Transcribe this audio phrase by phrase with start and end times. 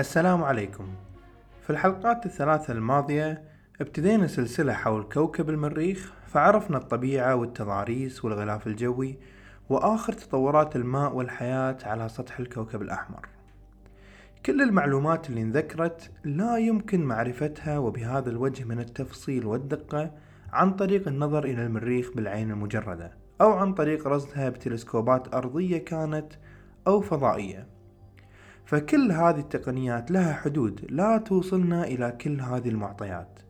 [0.00, 0.88] السلام عليكم.
[1.62, 3.42] في الحلقات الثلاثة الماضية
[3.80, 9.18] ابتدينا سلسلة حول كوكب المريخ فعرفنا الطبيعة والتضاريس والغلاف الجوي
[9.68, 13.28] وآخر تطورات الماء والحياة على سطح الكوكب الأحمر.
[14.46, 20.10] كل المعلومات اللي انذكرت لا يمكن معرفتها وبهذا الوجه من التفصيل والدقة
[20.52, 26.32] عن طريق النظر إلى المريخ بالعين المجردة أو عن طريق رصدها بتلسكوبات أرضية كانت
[26.86, 27.79] أو فضائية.
[28.70, 33.40] فكل هذه التقنيات لها حدود لا توصلنا إلى كل هذه المعطيات.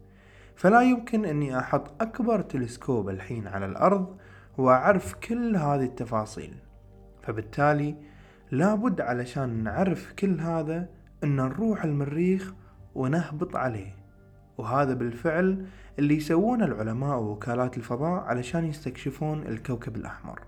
[0.57, 4.17] فلا يمكن أني أحط أكبر تلسكوب الحين على الأرض
[4.59, 6.55] وأعرف كل هذه التفاصيل.
[7.23, 7.97] فبالتالي
[8.51, 10.89] لابد علشان نعرف كل هذا
[11.25, 12.53] أن نروح المريخ
[12.95, 13.97] ونهبط عليه.
[14.59, 15.67] وهذا بالفعل
[15.99, 20.41] اللي يسوونه العلماء ووكالات الفضاء علشان يستكشفون الكوكب الأحمر.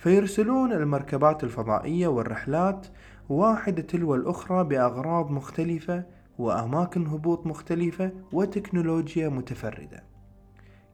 [0.00, 2.86] فيرسلون المركبات الفضائية والرحلات
[3.28, 6.04] واحدة تلو الأخرى بأغراض مختلفة
[6.38, 10.02] وأماكن هبوط مختلفة وتكنولوجيا متفردة.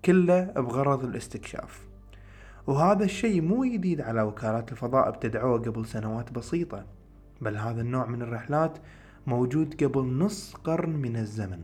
[0.05, 1.87] كله بغرض الاستكشاف.
[2.67, 6.87] وهذا الشيء مو جديد على وكالات الفضاء ابتدعوه قبل سنوات بسيطة
[7.41, 8.79] بل هذا النوع من الرحلات
[9.27, 11.61] موجود قبل نص قرن من الزمن.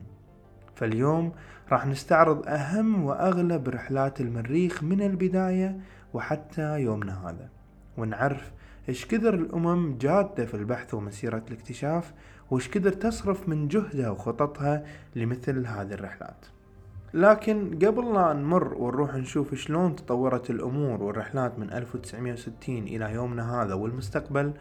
[0.75, 1.33] فاليوم
[1.73, 5.81] راح نستعرض أهم وأغلب رحلات المريخ من البداية
[6.15, 7.49] وحتى يومنا هذا.
[7.99, 8.53] ونعرف
[8.89, 12.13] إيش كثر الأمم جادة في البحث ومسيرة الاكتشاف
[12.51, 14.85] وإيش كثر تصرف من جهدها وخططها
[15.17, 16.47] لمثل هذه الرحلات.
[17.15, 23.75] لكن قبل لا نمر ونروح نشوف شلون تطورت الأمور والرحلات من 1960 إلى يومنا هذا
[23.75, 24.53] والمستقبل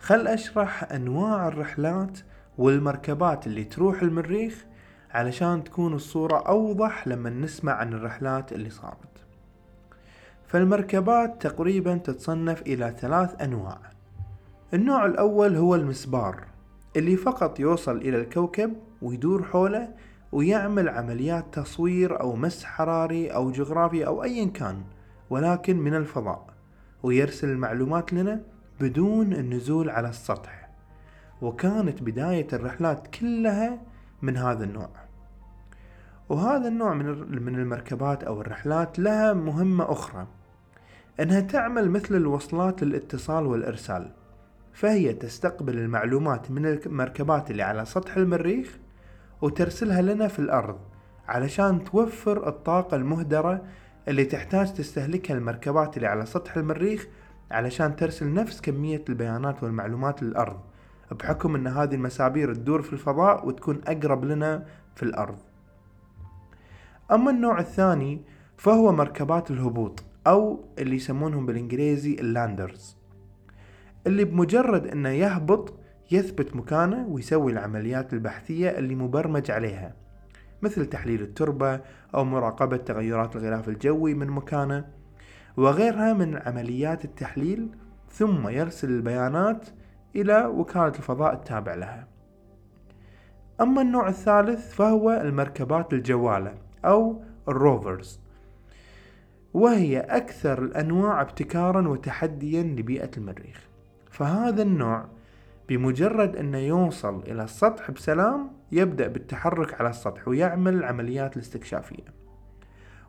[0.00, 2.18] خل أشرح أنواع الرحلات
[2.58, 4.64] والمركبات اللي تروح المريخ
[5.10, 9.24] علشان تكون الصورة أوضح لما نسمع عن الرحلات اللي صارت.
[10.50, 13.78] فالمركبات تقريبا تتصنف إلى ثلاث أنواع.
[14.74, 16.44] النوع الأول هو المسبار
[16.96, 19.88] اللي فقط يوصل إلى الكوكب ويدور حوله
[20.32, 24.82] ويعمل عمليات تصوير أو مس حراري أو جغرافي أو أيا كان
[25.30, 26.46] ولكن من الفضاء
[27.02, 28.40] ويرسل المعلومات لنا
[28.80, 30.70] بدون النزول على السطح.
[31.42, 33.78] وكانت بداية الرحلات كلها
[34.22, 34.90] من هذا النوع.
[36.28, 40.26] وهذا النوع من المركبات أو الرحلات لها مهمة أخرى.
[41.20, 44.10] أنها تعمل مثل الوصلات للاتصال والإرسال
[44.72, 48.78] فهي تستقبل المعلومات من المركبات اللي على سطح المريخ
[49.42, 50.78] وترسلها لنا في الأرض
[51.28, 53.62] علشان توفر الطاقة المهدرة
[54.08, 57.06] اللي تحتاج تستهلكها المركبات اللي على سطح المريخ
[57.50, 60.60] علشان ترسل نفس كمية البيانات والمعلومات للأرض
[61.10, 65.38] بحكم أن هذه المسابير تدور في الفضاء وتكون أقرب لنا في الأرض.
[67.10, 68.22] أما النوع الثاني
[68.56, 70.09] فهو مركبات الهبوط.
[70.26, 72.96] أو اللي يسمونهم بالإنجليزي اللاندرز
[74.06, 75.74] اللي بمجرد أنه يهبط
[76.10, 79.94] يثبت مكانه ويسوي العمليات البحثية اللي مبرمج عليها
[80.62, 81.80] مثل تحليل التربة
[82.14, 84.84] أو مراقبة تغيرات الغلاف الجوي من مكانه
[85.56, 87.68] وغيرها من عمليات التحليل
[88.10, 89.68] ثم يرسل البيانات
[90.16, 92.08] إلى وكالة الفضاء التابع لها.
[93.60, 96.54] أما النوع الثالث فهو المركبات الجوالة
[96.84, 98.20] أو الروفرز.
[99.54, 103.68] وهي أكثر الأنواع ابتكارا وتحديا لبيئة المريخ.
[104.10, 105.04] فهذا النوع
[105.68, 112.04] بمجرد أنه يوصل إلى السطح بسلام يبدأ بالتحرك على السطح ويعمل العمليات الاستكشافية.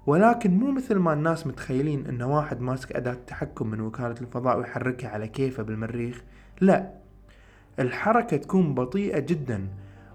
[0.06, 5.10] ولكن مو مثل ما الناس متخيلين أن واحد ماسك أداة تحكم من وكالة الفضاء ويحركها
[5.10, 6.24] على كيفه بالمريخ.
[6.62, 6.92] لا
[7.80, 9.68] الحركة تكون بطيئة جدا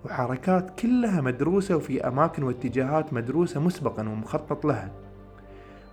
[0.05, 5.06] وحركات كلها مدروسة وفي أماكن واتجاهات مدروسة مسبقا ومخطط لها.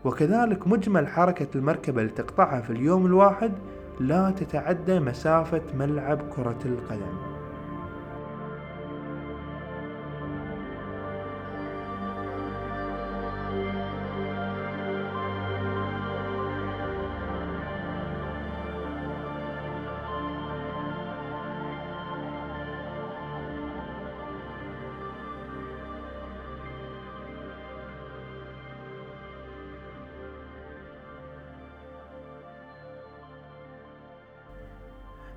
[0.06, 3.52] وكذلك مجمل حركة المركبة اللي تقطعها في اليوم الواحد
[4.00, 7.33] لا تتعدى مسافة ملعب كرة القدم.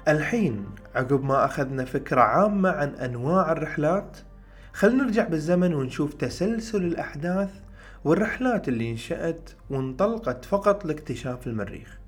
[0.08, 4.17] الحين عقب ما أخذنا فكرة عامة عن أنواع الرحلات
[4.73, 7.50] خلنا نرجع بالزمن ونشوف تسلسل الأحداث
[8.05, 11.99] والرحلات اللي انشأت وانطلقت فقط لاكتشاف المريخ.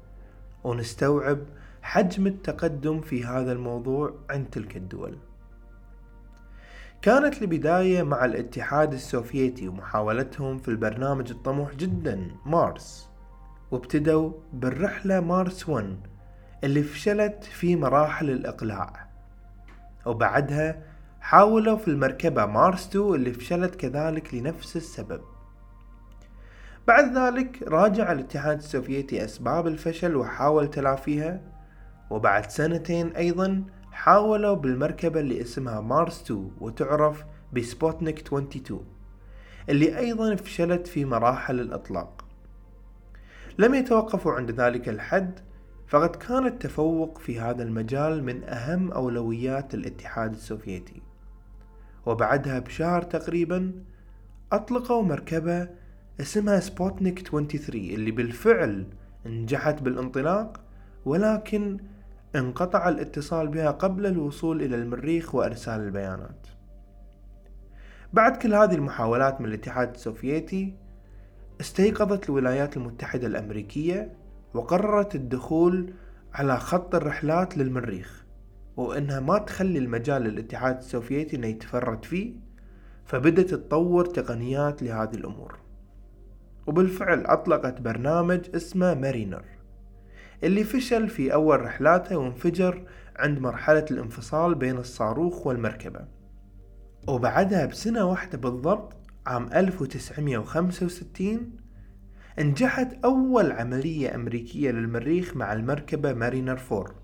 [0.65, 1.39] ونستوعب
[1.83, 5.17] حجم التقدم في هذا الموضوع عند تلك الدول.
[7.03, 13.09] كانت البداية مع الاتحاد السوفيتي ومحاولتهم في البرنامج الطموح جدا مارس.
[13.71, 15.97] وابتدوا بالرحلة مارس 1
[16.65, 19.09] اللي فشلت في مراحل الإقلاع.
[20.07, 20.83] وبعدها
[21.21, 25.21] حاولوا في المركبة مارس 2 اللي فشلت كذلك لنفس السبب.
[26.87, 31.41] بعد ذلك راجع الاتحاد السوفيتي أسباب الفشل وحاول تلافيها
[32.11, 38.87] وبعد سنتين أيضا حاولوا بالمركبة اللي اسمها مارس 2 وتعرف بسبوتنيك 22
[39.69, 42.25] اللي أيضا فشلت في مراحل الإطلاق.
[43.59, 45.41] لم يتوقفوا عند ذلك الحد
[45.89, 51.03] فقد كان التفوق في هذا المجال من أهم أولويات الاتحاد السوفيتي.
[52.07, 53.73] وبعدها بشهر تقريبا
[54.53, 55.69] أطلقوا مركبة
[56.21, 58.87] اسمها سبوتنيك 23 اللي بالفعل
[59.27, 60.61] نجحت بالانطلاق
[61.05, 61.79] ولكن
[62.37, 66.47] انقطع الاتصال بها قبل الوصول إلى المريخ وإرسال البيانات.
[68.13, 70.75] بعد كل هذه المحاولات من الاتحاد السوفيتي
[71.61, 74.13] استيقظت الولايات المتحدة الأمريكية
[74.55, 75.93] وقررت الدخول
[76.35, 78.25] على خط الرحلات للمريخ
[78.77, 82.35] وإنها ما تخلي المجال للاتحاد السوفيتي إنه يتفرد فيه
[83.05, 85.59] فبدت تطور تقنيات لهذه الأمور.
[86.67, 89.45] وبالفعل أطلقت برنامج اسمه مارينر
[90.45, 92.85] اللي فشل في أول رحلاته وانفجر
[93.17, 96.01] عند مرحلة الانفصال بين الصاروخ والمركبة.
[97.09, 98.97] وبعدها بسنة واحدة بالضبط
[99.27, 101.53] عام 1965
[102.39, 106.95] أنجحت أول عملية أمريكية للمريخ مع المركبة مارينر 4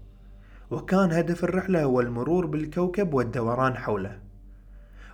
[0.70, 4.18] وكان هدف الرحلة هو المرور بالكوكب والدوران حوله.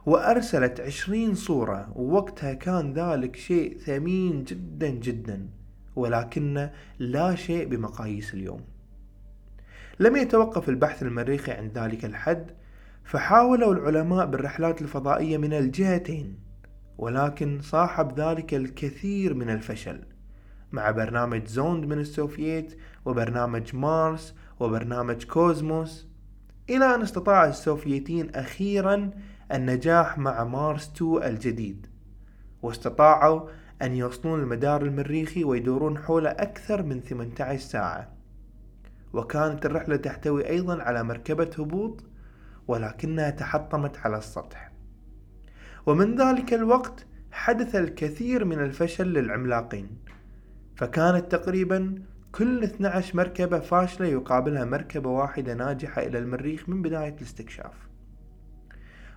[0.07, 5.49] وأرسلت عشرين صورة ووقتها كان ذلك شيء ثمين جدا جدا
[5.97, 8.61] ولكن لا شيء بمقاييس اليوم.
[10.01, 12.51] لم يتوقف البحث المريخي عند ذلك الحد
[13.05, 16.39] فحاولوا العلماء بالرحلات الفضائية من الجهتين
[16.99, 20.10] ولكن صاحب ذلك الكثير من الفشل.
[20.73, 26.09] مع برنامج زوند من السوفييت وبرنامج مارس وبرنامج كوزموس
[26.71, 29.11] إلى أن استطاع السوفييتين أخيرا
[29.53, 31.87] النجاح مع مارس 2 الجديد.
[32.63, 33.49] واستطاعوا
[33.83, 38.13] أن يوصلون المدار المريخي ويدورون حوله أكثر من 18 ساعة.
[39.13, 42.05] وكانت الرحلة تحتوي أيضا على مركبة هبوط
[42.69, 44.73] ولكنها تحطمت على السطح.
[45.87, 49.89] ومن ذلك الوقت حدث الكثير من الفشل للعملاقين.
[50.81, 51.94] فكانت تقريبا
[52.32, 57.75] كل 12 مركبة فاشلة يقابلها مركبة واحدة ناجحة إلى المريخ من بداية الاستكشاف.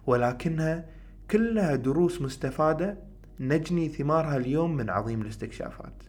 [0.07, 0.85] ولكنها
[1.31, 2.97] كلها دروس مستفادة
[3.39, 6.03] نجني ثمارها اليوم من عظيم الاستكشافات.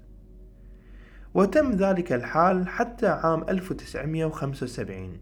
[1.35, 5.19] وتم ذلك الحال حتى عام 1975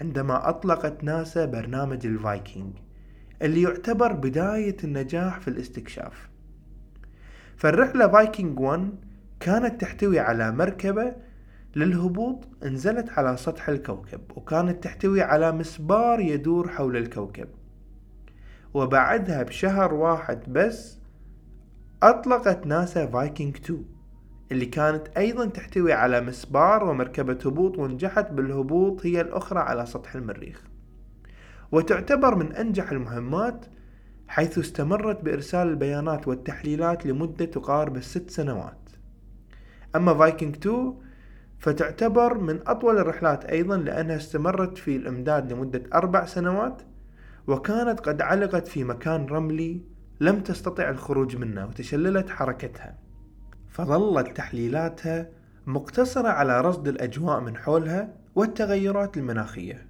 [0.00, 2.72] عندما أطلقت ناسا برنامج الفايكنج
[3.42, 6.28] اللي يعتبر بداية النجاح في الاستكشاف.
[7.56, 9.13] فالرحلة فايكنج 1
[9.44, 11.14] كانت تحتوي على مركبة
[11.76, 17.48] للهبوط نزلت على سطح الكوكب وكانت تحتوي على مسبار يدور حول الكوكب.
[18.74, 20.98] وبعدها بشهر واحد بس
[22.02, 23.84] أطلقت ناسا فايكنج 2
[24.52, 30.62] اللي كانت أيضا تحتوي على مسبار ومركبة هبوط ونجحت بالهبوط هي الأخرى على سطح المريخ.
[31.72, 33.66] وتعتبر من أنجح المهمات
[34.28, 38.83] حيث استمرت بإرسال البيانات والتحليلات لمدة تقارب الست سنوات.
[39.96, 40.94] أما فايكنج 2
[41.58, 46.82] فتعتبر من أطول الرحلات أيضا لأنها استمرت في الإمداد لمدة أربع سنوات
[47.46, 49.80] وكانت قد علقت في مكان رملي
[50.20, 52.98] لم تستطع الخروج منه وتشللت حركتها.
[53.70, 55.28] فظلت تحليلاتها
[55.66, 59.86] مقتصرة على رصد الأجواء من حولها والتغيرات المناخية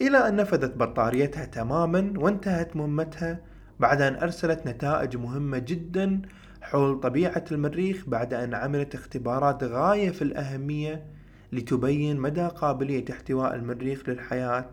[0.00, 3.40] إلى أن نفذت بطاريتها تماما وانتهت مهمتها
[3.80, 6.22] بعد أن أرسلت نتائج مهمة جدا
[6.64, 11.06] حول طبيعة المريخ بعد أن عملت اختبارات غاية في الأهمية
[11.52, 14.70] لتبين مدى قابلية احتواء المريخ للحياة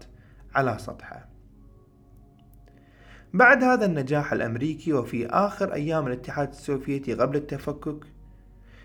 [0.55, 1.29] على سطحه.
[3.33, 8.05] بعد هذا النجاح الأمريكي وفي آخر أيام الاتحاد السوفيتي قبل التفكك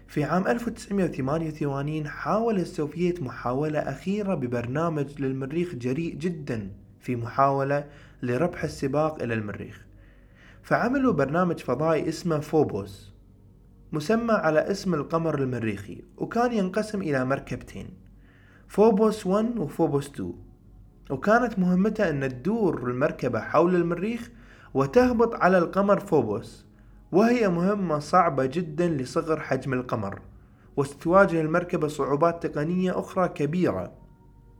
[0.07, 6.71] في عام 1988 حاول السوفييت محاولة أخيرة ببرنامج للمريخ جريء جدا
[7.01, 7.85] في محاولة
[8.23, 9.86] لربح السباق إلى المريخ.
[10.67, 13.13] فعملوا برنامج فضائي اسمه فوبوس
[13.93, 17.89] مسمى على اسم القمر المريخي وكان ينقسم إلى مركبتين
[18.69, 20.35] فوبوس 1 وفوبوس 2
[21.11, 24.31] وكانت مهمتها أن تدور المركبة حول المريخ
[24.75, 26.67] وتهبط على القمر فوبوس
[27.13, 30.21] وهي مهمة صعبة جدا لصغر حجم القمر
[30.77, 33.93] وستواجه المركبة صعوبات تقنية أخرى كبيرة.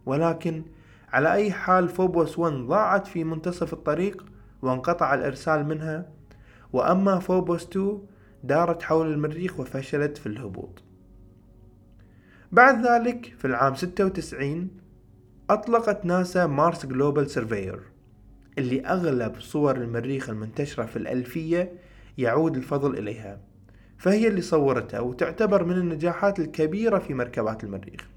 [0.07, 0.65] ولكن
[1.13, 6.09] على أي حال فوبوس 1 ضاعت في منتصف الطريق وانقطع الإرسال منها
[6.73, 7.99] وأما فوبوس 2
[8.45, 10.83] دارت حول المريخ وفشلت في الهبوط.
[12.53, 14.69] بعد ذلك في العام 96
[15.51, 17.81] أطلقت ناسا Mars Global Surveyor
[18.59, 21.73] اللي أغلب صور المريخ المنتشرة في الألفية
[22.19, 23.41] يعود الفضل إليها
[23.99, 28.16] فهي اللي صورتها وتعتبر من النجاحات الكبيرة في مركبات المريخ.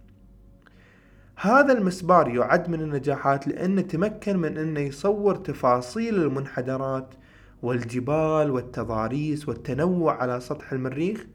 [1.41, 7.13] هذا المسبار يعد من النجاحات لأنه تمكن من أنه يصور تفاصيل المنحدرات
[7.61, 11.25] والجبال والتضاريس والتنوع على سطح المريخ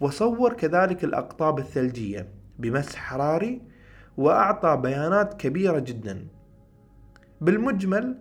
[0.00, 3.62] وصور كذلك الأقطاب الثلجية بمسح حراري
[4.16, 6.26] وأعطى بيانات كبيرة جدا.
[7.40, 8.18] بالمجمل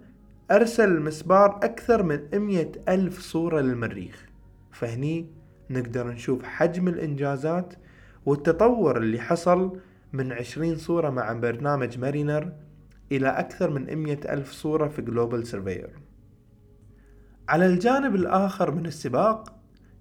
[0.52, 4.26] أرسل المسبار أكثر من 100 ألف صورة للمريخ.
[4.72, 5.30] فهني
[5.70, 7.74] نقدر نشوف حجم الإنجازات
[8.26, 9.80] والتطور اللي حصل
[10.14, 12.54] من 20 صورة مع برنامج Mariner
[13.12, 15.90] إلى أكثر من 100 ألف صورة في Global Surveyor
[17.50, 19.54] على الجانب الآخر من السباق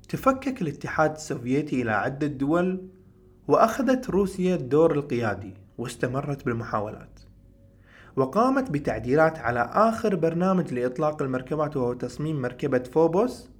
[0.08, 2.88] تفكك الاتحاد السوفيتي إلى عدة دول
[3.48, 7.20] وأخذت روسيا الدور القيادي واستمرت بالمحاولات.
[8.16, 13.50] وقامت بتعديلات على آخر برنامج لإطلاق المركبات وهو تصميم مركبة فوبوس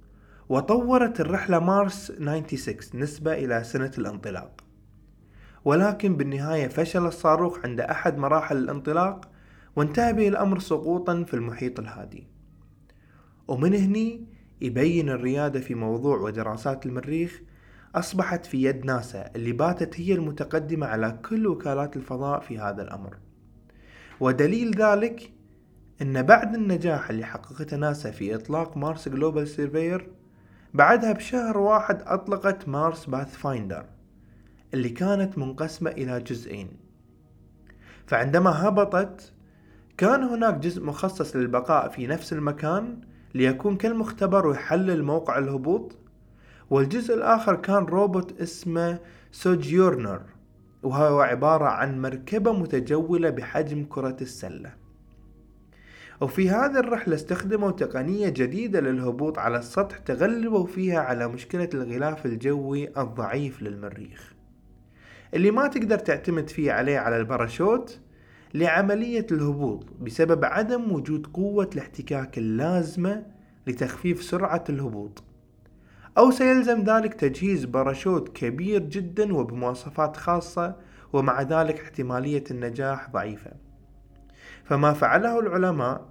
[0.49, 4.60] وطورت الرحلة مارس 96 نسبة إلى سنة الانطلاق.
[5.65, 9.29] ولكن بالنهاية فشل الصاروخ عند أحد مراحل الانطلاق
[9.75, 12.27] وانتهى به الأمر سقوطا في المحيط الهادي.
[13.47, 14.27] ومن هني
[14.61, 17.41] يبين الريادة في موضوع ودراسات المريخ
[17.95, 23.17] أصبحت في يد ناسا اللي باتت هي المتقدمة على كل وكالات الفضاء في هذا الأمر.
[24.19, 25.31] ودليل ذلك
[26.01, 30.09] أن بعد النجاح اللي حققته ناسا في إطلاق Mars Global Surveyor
[30.73, 33.85] بعدها بشهر واحد أطلقت Mars Pathfinder
[34.73, 36.69] اللي كانت منقسمة إلى جزئين.
[38.07, 39.33] فعندما هبطت
[39.97, 43.01] كان هناك جزء مخصص للبقاء في نفس المكان
[43.35, 45.97] ليكون كالمختبر ويحلل موقع الهبوط
[46.69, 48.99] والجزء الآخر كان روبوت اسمه
[49.31, 50.21] سوجيورنر
[50.83, 54.73] وهو عبارة عن مركبة متجولة بحجم كرة السلة.
[56.21, 62.99] وفي هذه الرحلة استخدموا تقنية جديدة للهبوط على السطح تغلبوا فيها على مشكلة الغلاف الجوي
[63.01, 64.33] الضعيف للمريخ.
[65.33, 67.99] اللي ما تقدر تعتمد فيه عليه على الباراشوت
[68.53, 73.25] لعملية الهبوط بسبب عدم وجود قوة الاحتكاك اللازمة
[73.67, 75.23] لتخفيف سرعة الهبوط.
[76.17, 80.75] أو سيلزم ذلك تجهيز باراشوت كبير جدا وبمواصفات خاصة
[81.13, 83.51] ومع ذلك احتمالية النجاح ضعيفة.
[84.63, 86.05] فما فعله العلماء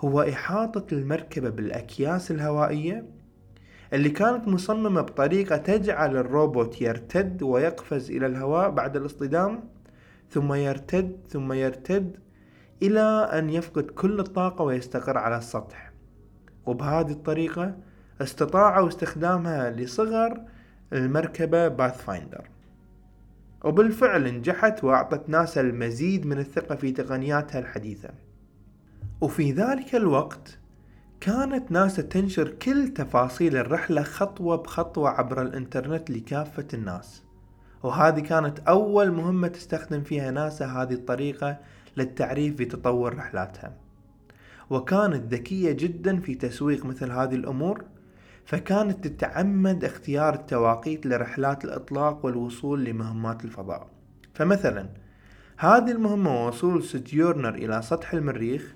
[0.00, 3.06] هو إحاطة المركبة بالأكياس الهوائية
[3.94, 9.64] اللي كانت مصممة بطريقة تجعل الروبوت يرتد ويقفز إلى الهواء بعد الاصطدام
[10.30, 12.16] ثم يرتد ثم يرتد
[12.82, 13.00] إلى
[13.32, 15.92] أن يفقد كل الطاقة ويستقر على السطح.
[16.66, 17.76] وبهذه الطريقة
[18.20, 20.40] استطاعوا استخدامها لصغر
[20.92, 22.48] المركبة باث فايندر
[23.64, 28.10] وبالفعل نجحت وأعطت ناسا المزيد من الثقة في تقنياتها الحديثة.
[29.20, 30.58] وفي ذلك الوقت
[31.24, 37.22] كانت ناسا تنشر كل تفاصيل الرحلة خطوة بخطوة عبر الإنترنت لكافة الناس.
[37.82, 41.56] وهذه كانت أول مهمة تستخدم فيها ناسا هذه الطريقة
[41.96, 43.76] للتعريف بتطور رحلاتها.
[44.70, 47.84] وكانت ذكية جدا في تسويق مثل هذه الأمور
[48.44, 53.86] فكانت تتعمد اختيار التواقيت لرحلات الإطلاق والوصول لمهمات الفضاء.
[54.34, 54.88] فمثلا
[55.56, 58.74] هذه المهمة وصول سجيورنر إلى سطح المريخ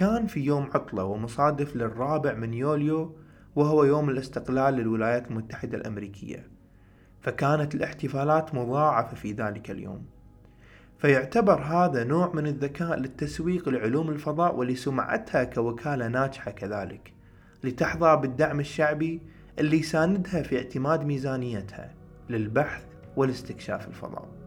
[0.00, 3.16] كان في يوم عطلة ومصادف للرابع من يوليو
[3.56, 6.48] وهو يوم الاستقلال للولايات المتحدة الأمريكية
[7.20, 10.06] فكانت الاحتفالات مضاعفة في ذلك اليوم.
[10.98, 17.14] فيعتبر هذا نوع من الذكاء للتسويق لعلوم الفضاء ولسمعتها كوكالة ناجحة كذلك
[17.64, 19.20] لتحظى بالدعم الشعبي
[19.58, 21.94] اللي يساندها في اعتماد ميزانيتها
[22.30, 22.84] للبحث
[23.16, 24.39] والاستكشاف الفضاء.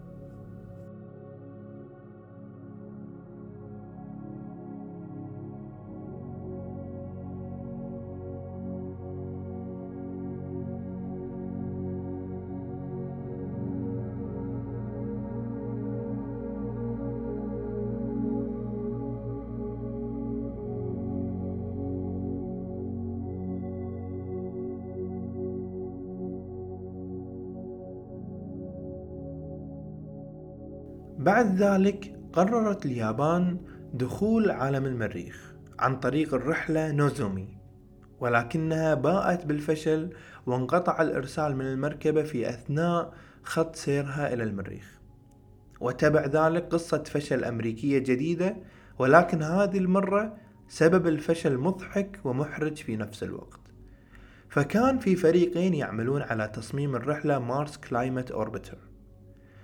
[31.23, 33.57] بعد ذلك قررت اليابان
[33.93, 37.57] دخول عالم المريخ عن طريق الرحلة نوزومي
[38.19, 40.09] ولكنها باءت بالفشل
[40.45, 43.13] وانقطع الإرسال من المركبة في أثناء
[43.43, 44.99] خط سيرها إلى المريخ.
[45.79, 48.55] وتبع ذلك قصة فشل أمريكية جديدة
[48.99, 50.37] ولكن هذه المرة
[50.67, 53.59] سبب الفشل مضحك ومحرج في نفس الوقت.
[54.49, 58.92] فكان في فريقين يعملون على تصميم الرحلة Mars Climate Orbiter.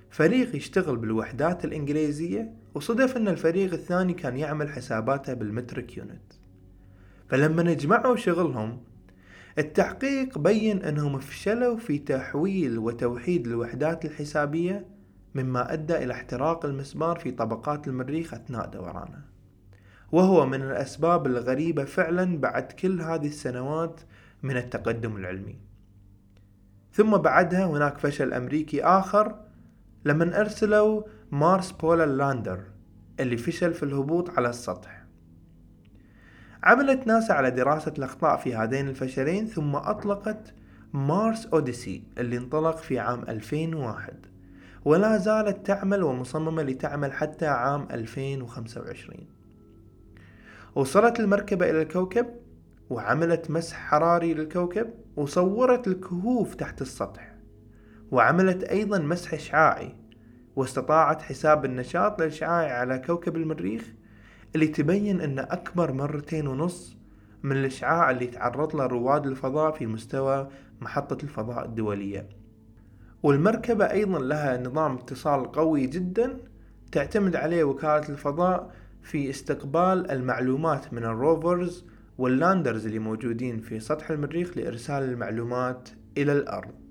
[0.10, 6.34] فريق يشتغل بالوحدات الإنجليزية وصدف أن الفريق الثاني كان يعمل حساباته بالمترك يونت.
[7.30, 8.82] فلما نجمعوا شغلهم
[9.58, 14.86] التحقيق بين أنهم فشلوا في تحويل وتوحيد الوحدات الحسابية
[15.36, 19.22] مما أدى إلى احتراق المسمار في طبقات المريخ أثناء دورانه
[20.12, 24.02] وهو من الأسباب الغريبة فعلا بعد كل هذه السنوات
[24.44, 25.56] من التقدم العلمي.
[26.94, 29.36] ثم بعدها هناك فشل أمريكي آخر
[30.06, 32.60] لما أرسلوا Mars Polar Lander
[33.20, 35.04] اللي فشل في الهبوط على السطح.
[36.64, 40.54] عملت ناسا على دراسة الأخطاء في هذين الفشلين ثم أطلقت
[40.94, 44.26] Mars Odyssey اللي انطلق في عام 2001
[44.86, 49.28] ولا زالت تعمل ومصممة لتعمل حتى عام 2025
[50.76, 52.26] وصلت المركبة إلى الكوكب
[52.90, 57.29] وعملت مسح حراري للكوكب وصورت الكهوف تحت السطح.
[58.12, 59.96] وعملت أيضا مسح إشعاعي
[60.56, 63.84] واستطاعت حساب النشاط الإشعاعي على كوكب المريخ
[64.56, 66.98] اللي تبين أنه أكبر مرتين ونص
[67.44, 70.48] من الإشعاع اللي تعرض له رواد الفضاء في مستوى
[70.82, 72.30] محطة الفضاء الدولية.
[73.24, 76.38] والمركبة أيضا لها نظام اتصال قوي جدا
[76.92, 81.86] تعتمد عليه وكالة الفضاء في استقبال المعلومات من الروفرز
[82.18, 86.89] واللاندرز اللي موجودين في سطح المريخ لإرسال المعلومات إلى الأرض.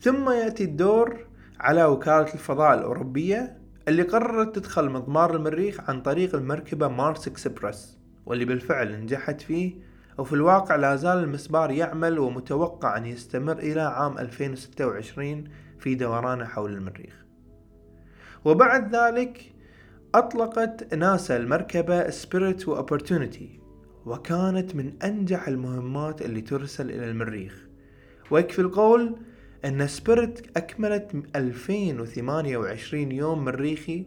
[0.00, 1.26] ثم يأتي الدور
[1.60, 3.58] على وكالة الفضاء الأوروبية
[3.88, 9.74] اللي قررت تدخل مضمار المريخ عن طريق المركبة مارس إكسبرس واللي بالفعل نجحت فيه
[10.18, 15.44] وفي الواقع لا زال المسبار يعمل ومتوقع أن يستمر إلى عام 2026
[15.78, 17.24] في دورانه حول المريخ.
[18.44, 19.52] وبعد ذلك
[20.14, 23.60] أطلقت ناسا المركبة Spirit و Opportunity
[24.06, 27.68] وكانت من أنجح المهمات اللي ترسل إلى المريخ.
[28.30, 29.16] ويكفي القول
[29.64, 34.06] أن Spirit أكملت 2028 يوم مريخي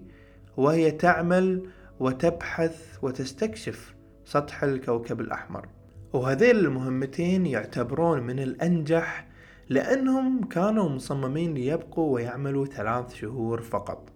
[0.57, 5.67] وهي تعمل وتبحث وتستكشف سطح الكوكب الأحمر.
[6.13, 9.27] وهذيل المهمتين يعتبرون من الأنجح
[9.69, 14.09] لأنهم كانوا مصممين ليبقوا ويعملوا ثلاث شهور فقط.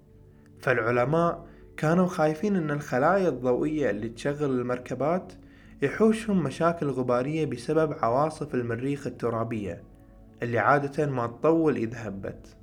[0.60, 1.45] فالعلماء
[1.78, 5.34] كانوا خايفين أن الخلايا الضوئية اللي تشغل المركبات
[5.82, 9.94] يحوشهم مشاكل غبارية بسبب عواصف المريخ الترابية.
[10.43, 12.56] اللي عادة ما تطول إذا هبت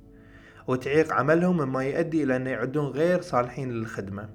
[0.67, 4.29] وتعيق عملهم مما يؤدي إلى أن يعدون غير صالحين للخدمة.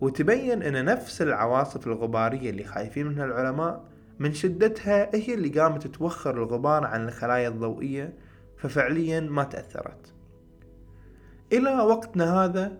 [0.00, 3.84] وتبين أن نفس العواصف الغبارية اللي خايفين منها العلماء
[4.18, 8.14] من شدتها هي اللي قامت توخر الغبار عن الخلايا الضوئية
[8.56, 10.14] ففعليا ما تأثرت.
[11.52, 12.78] إلى وقتنا هذا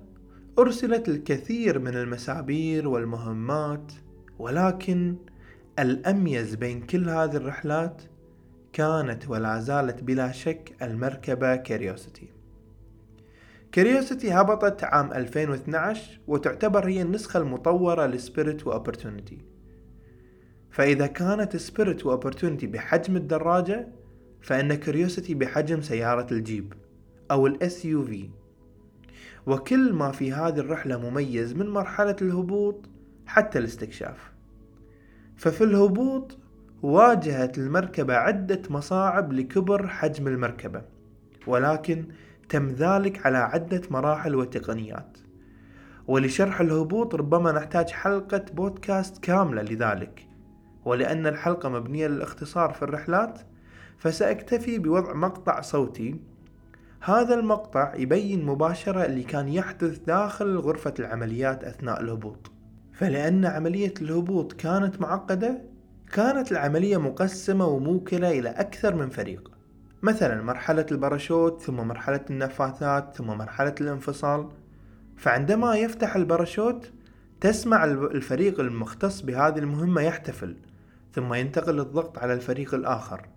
[0.58, 3.92] أرسلت الكثير من المسابير والمهمات
[4.38, 5.16] ولكن
[5.78, 8.02] الأميز بين كل هذه الرحلات
[8.72, 12.28] كانت ولا زالت بلا شك المركبة Curiosity
[13.72, 19.38] Curiosity هبطت عام 2012 وتعتبر هي النسخة المطورة ل Spirit و Opportunity
[20.70, 23.88] فإذا كانت Spirit و Opportunity بحجم الدراجة
[24.40, 26.72] فإن Curiosity بحجم سيارة الجيب
[27.30, 28.30] أو ال SUV
[29.46, 32.88] وكل ما في هذه الرحلة مميز من مرحلة الهبوط
[33.26, 34.32] حتى الاستكشاف.
[35.36, 36.38] ففي الهبوط
[36.82, 40.82] واجهت المركبة عدة مصاعب لكبر حجم المركبة
[41.46, 42.04] ولكن
[42.48, 45.18] تم ذلك على عدة مراحل وتقنيات.
[46.08, 50.26] ولشرح الهبوط ربما نحتاج حلقة بودكاست كاملة لذلك.
[50.84, 53.40] ولأن الحلقة مبنية للاختصار في الرحلات
[53.98, 56.20] فسأكتفي بوضع مقطع صوتي.
[57.00, 62.50] هذا المقطع يبين مباشرة اللي كان يحدث داخل غرفة العمليات أثناء الهبوط.
[62.92, 65.69] فلأن عملية الهبوط كانت معقدة
[66.12, 69.50] كانت العملية مقسمة وموكلة إلى أكثر من فريق.
[70.02, 74.48] مثلا مرحلة الباراشوت ثم مرحلة النفاثات ثم مرحلة الانفصال.
[75.16, 76.92] فعندما يفتح الباراشوت
[77.40, 80.56] تسمع الفريق المختص بهذه المهمة يحتفل
[81.12, 83.28] ثم ينتقل الضغط على الفريق الآخر.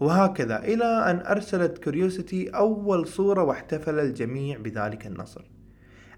[0.00, 5.44] وهكذا إلى أن أرسلت Curiosity أول صورة واحتفل الجميع بذلك النصر.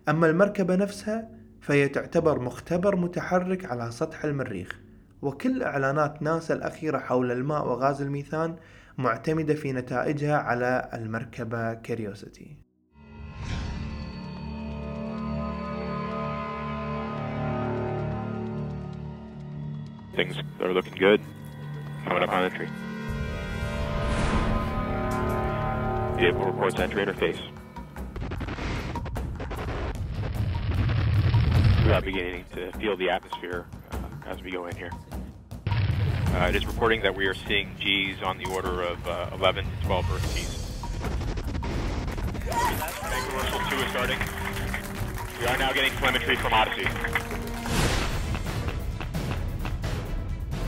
[0.08, 1.28] أما المركبة نفسها
[1.60, 4.85] فهي تعتبر مختبر متحرك على سطح المريخ.
[5.22, 8.56] وكل إعلانات ناسا الأخيرة حول الماء وغاز الميثان
[8.98, 12.56] معتمدة في نتائجها على المركبة Curiosity
[31.88, 33.66] Uh, beginning to feel the atmosphere.
[34.26, 34.90] As we go in here.
[35.68, 39.64] Uh, it is reporting that we are seeing G's on the order of uh, 11
[39.64, 40.62] to 12 Earth G's.
[43.32, 44.18] Reversal 2 is starting.
[45.40, 46.88] We are now getting telemetry from Odyssey.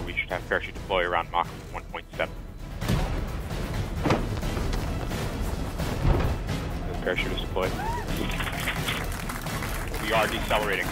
[0.07, 2.29] We should have parachute deploy around Mach 1.7.
[7.03, 7.73] Parachute is deployed.
[10.03, 10.87] We are decelerating.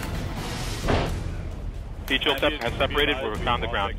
[2.09, 3.17] Sea chill sep- has separated.
[3.21, 3.97] We're found the ground.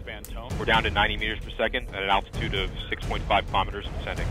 [0.57, 4.27] We're down to 90 meters per second at an altitude of 6.5 kilometers descending.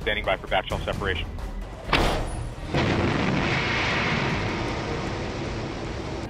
[0.00, 1.26] Standing by for batch shell separation.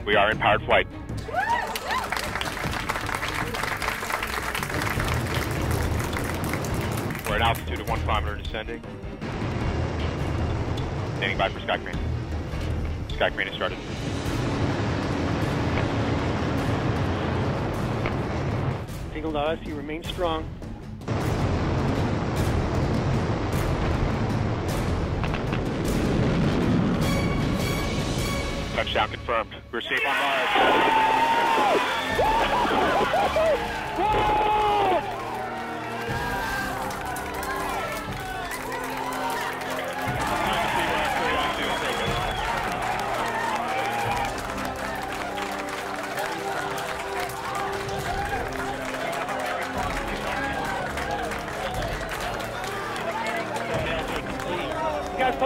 [0.07, 0.87] We are in powered flight.
[7.29, 8.83] We're at altitude of one kilometer descending.
[11.17, 11.99] Standing by for sky crane.
[13.11, 13.79] Sky crane has started.
[19.25, 20.47] Signal to us, you remain strong.
[28.75, 29.55] Touchdown confirmed.
[29.73, 30.15] We're safe on
[33.99, 34.44] Mars.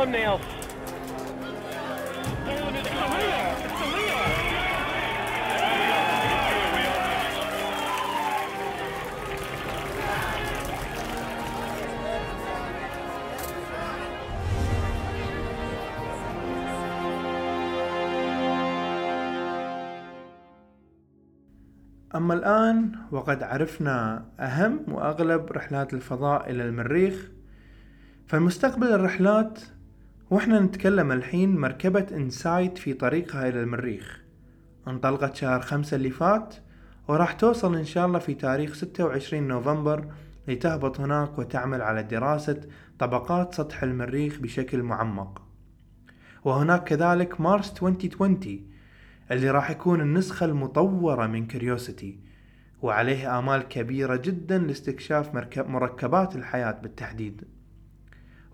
[0.08, 0.40] Thumbnails.
[22.14, 27.30] أما الآن وقد عرفنا أهم وأغلب رحلات الفضاء إلى المريخ
[28.26, 29.60] فمستقبل الرحلات
[30.30, 34.20] وإحنا نتكلم الحين مركبة إنسايت في طريقها إلى المريخ.
[34.88, 36.54] انطلقت شهر خمسة اللي فات
[37.08, 40.04] وراح توصل إن شاء الله في تاريخ 26 نوفمبر
[40.48, 42.60] لتهبط هناك وتعمل على دراسة
[42.98, 45.42] طبقات سطح المريخ بشكل معمق.
[46.44, 48.66] وهناك كذلك مارس 2020
[49.30, 52.18] اللي راح يكون النسخة المطورة من كريوسيتي
[52.82, 57.44] وعليه آمال كبيرة جدا لاستكشاف مركب مركبات الحياة بالتحديد.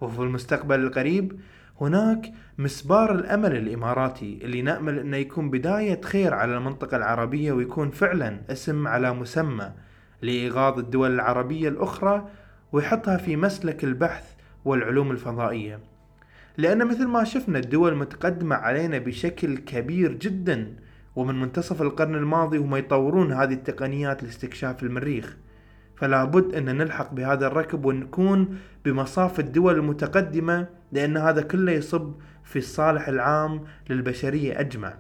[0.01, 1.41] وفي المستقبل القريب
[1.81, 8.41] هناك مسبار الأمل الإماراتي اللي نأمل أنه يكون بداية خير على المنطقة العربية ويكون فعلا
[8.51, 9.73] اسم على مسمى
[10.23, 12.29] لإيغاظ الدول العربية الأخرى
[12.73, 14.25] ويحطها في مسلك البحث
[14.65, 15.81] والعلوم الفضائية.
[16.57, 20.77] لأن مثل ما شفنا الدول متقدمة علينا بشكل كبير جدا
[21.17, 25.37] ومن منتصف القرن الماضي هم يطورون هذه التقنيات لاستكشاف المريخ.
[25.96, 32.59] فلا بد أن نلحق بهذا الركب ونكون بمصاف الدول المتقدمة لأن هذا كله يصب في
[32.59, 34.94] الصالح العام للبشرية أجمع.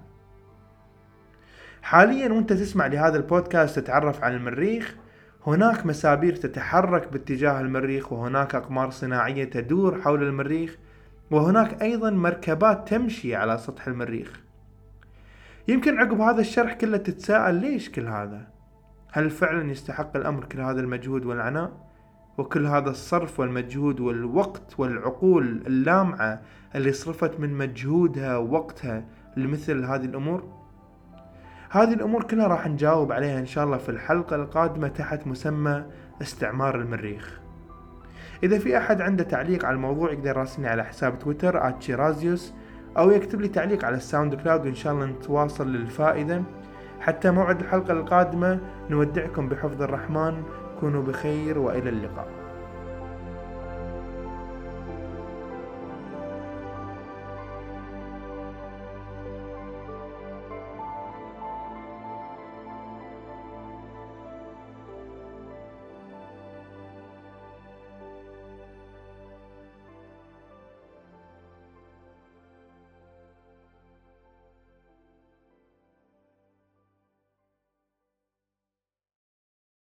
[1.82, 4.94] حاليا وأنت تسمع لهذا البودكاست تتعرف عن المريخ
[5.46, 10.76] هناك مسابير تتحرك باتجاه المريخ وهناك أقمار صناعية تدور حول المريخ
[11.30, 14.40] وهناك أيضا مركبات تمشي على سطح المريخ.
[15.68, 18.53] يمكن عقب هذا الشرح كله تتساءل ليش كل هذا؟
[19.16, 21.72] هل فعلا يستحق الأمر كل هذا المجهود والعناء؟
[22.38, 26.40] وكل هذا الصرف والمجهود والوقت والعقول اللامعة
[26.74, 29.04] اللي صرفت من مجهودها ووقتها
[29.36, 30.42] لمثل هذه الأمور؟
[31.70, 35.84] هذه الأمور كلها راح نجاوب عليها إن شاء الله في الحلقة القادمة تحت مسمى
[36.22, 37.40] استعمار المريخ.
[38.42, 42.54] إذا في أحد عنده تعليق على الموضوع يقدر يراسلني على حساب تويتر @شيرازيوس
[42.98, 46.42] أو يكتب لي تعليق على الساوند كلاود وإن شاء الله نتواصل للفائدة.
[47.04, 48.58] حتى موعد الحلقة القادمة
[48.90, 50.42] نودعكم بحفظ الرحمن.
[50.80, 52.28] كونوا بخير وإلى اللقاء.